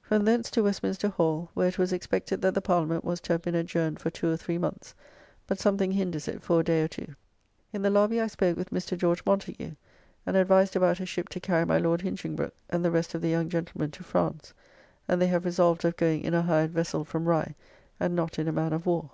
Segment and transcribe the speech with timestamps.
[0.00, 3.42] From thence to Westminster Hall, where it was expected that the Parliament was to have
[3.42, 4.94] been adjourned for two or three months,
[5.48, 7.16] but something hinders it for a day or two.
[7.72, 8.96] In the lobby I spoke with Mr.
[8.96, 9.74] George Montagu,
[10.24, 13.28] and advised about a ship to carry my Lord Hinchingbroke and the rest of the
[13.30, 14.54] young gentlemen to France,
[15.08, 17.56] and they have resolved of going in a hired vessell from Rye,
[17.98, 19.10] and not in a man of war.